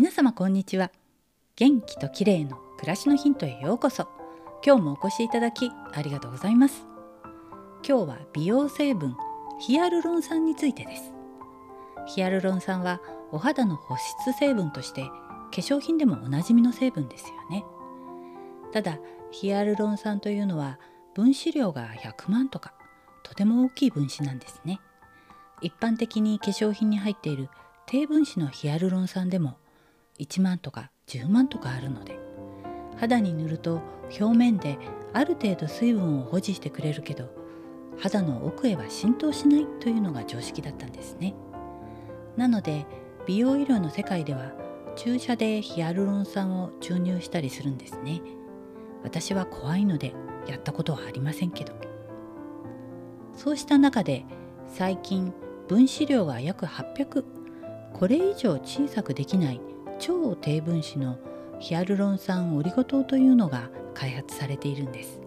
[0.00, 0.92] 皆様こんにちは。
[1.56, 4.06] 元気と綺麗の暮らしのヒントへようこそ。
[4.64, 6.86] 今日もお越しいただきありがとうございます。
[7.84, 9.16] 今日は美容成分
[9.58, 11.12] ヒアルロン酸についてです。
[12.06, 13.00] ヒアルロン酸は
[13.32, 15.10] お肌の保湿成分として化
[15.50, 17.64] 粧品でもおなじみの成分ですよね。
[18.72, 19.00] ただ
[19.32, 20.78] ヒアルロン酸というのは
[21.12, 22.72] 分子量が100万とか
[23.24, 24.78] とても大きい分子なんですね。
[25.60, 27.48] 一般的に化粧品に入っている
[27.86, 29.56] 低分子のヒアルロン酸でも
[30.18, 32.28] 1万とか10万とかあるので。
[32.98, 33.80] 肌に塗ると
[34.20, 34.76] 表面で
[35.12, 37.30] ある程度水分を保持してくれるけど
[37.98, 41.34] 肌の奥へは浸透しないというのが常識だったんですね。
[42.36, 42.86] なので
[43.26, 44.52] 美容医療の世界では
[44.94, 48.20] 注射でヒアルロン酸を注入したりするんですね。
[49.02, 50.14] 私は怖いので
[50.46, 51.72] やったことはありませんけど。
[53.34, 54.24] そうした中で
[54.66, 55.32] 最近
[55.68, 57.24] 分子量が約800
[57.92, 59.60] これ以上小さくできない
[59.98, 61.18] 超低分子の
[61.58, 65.20] ヒアルロン酸オリゴ糖というのが開発されているんです。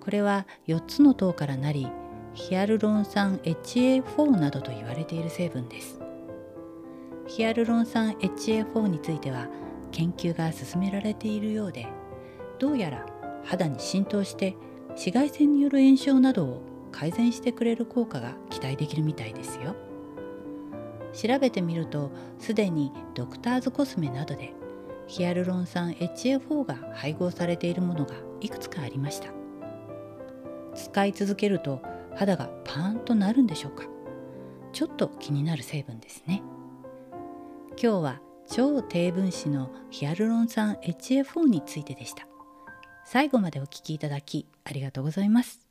[0.00, 1.88] これは4つの糖からなり
[2.34, 6.00] ヒアルロン酸 HA4 などと言われている成分です。
[7.26, 9.48] ヒアルロン酸 HA4 については
[9.92, 11.86] 研究が進められているようで
[12.58, 13.06] どうやら
[13.44, 14.56] 肌に浸透して
[14.90, 19.76] 紫外線による炎症などを改善してくれる効果が期待できるみたいですよ。
[21.12, 24.52] 調べてみるとすでにドクターズコスメなどで
[25.06, 29.28] ヒアルロン酸 HA4 が配合されているものがいくつかありました。
[30.74, 31.82] 使い続けると
[32.16, 33.84] 肌がパーンとなるんでしょうか。
[34.72, 36.42] ちょっと気になる成分ですね。
[37.82, 42.26] 今日は超低分子のヒアルロン酸 HA4 についてでした。
[43.04, 45.66] 最後までお聴きいただきありがとうございます。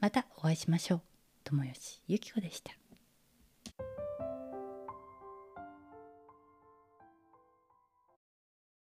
[0.00, 1.00] またお会いしましょう。
[1.44, 2.83] 友吉ゆき子でした。